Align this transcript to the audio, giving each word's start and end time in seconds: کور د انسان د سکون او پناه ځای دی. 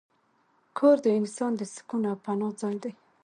کور 0.77 0.97
د 1.05 1.07
انسان 1.19 1.51
د 1.57 1.61
سکون 1.73 2.01
او 2.11 2.15
پناه 2.23 2.53
ځای 2.61 2.75
دی. 2.83 2.91